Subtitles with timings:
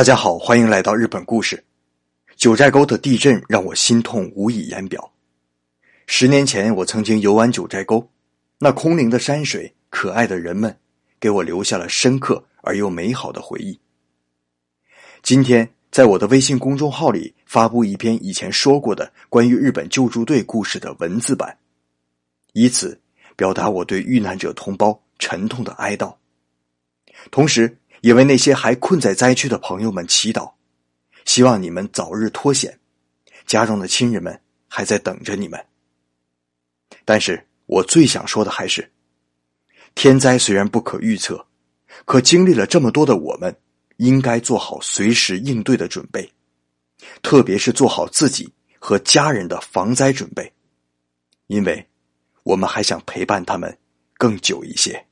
[0.00, 1.62] 大家好，欢迎来到日本故事。
[2.34, 5.12] 九寨沟的地震让我心痛无以言表。
[6.06, 8.10] 十年前，我曾经游玩九寨沟，
[8.58, 10.74] 那空灵的山水、可爱的人们，
[11.20, 13.78] 给我留下了深刻而又美好的回忆。
[15.22, 21.58] 今天，在我的微信公众号里发布一篇以前说过的关于日本救助队故事的文字版，
[22.54, 22.98] 以此
[23.36, 26.14] 表达我对遇难者同胞沉痛的哀悼，
[27.30, 27.76] 同时。
[28.00, 30.52] 也为那些还困在灾区的朋友们祈祷，
[31.24, 32.78] 希望你们早日脱险，
[33.46, 35.64] 家中的亲人们还在等着你们。
[37.04, 38.90] 但是我最想说的还是，
[39.94, 41.46] 天灾虽然不可预测，
[42.04, 43.54] 可经历了这么多的我们，
[43.96, 46.32] 应该做好随时应对的准备，
[47.22, 50.52] 特别是做好自己和家人的防灾准备，
[51.48, 51.86] 因为
[52.42, 53.76] 我们还想陪伴他们
[54.14, 55.06] 更久一些。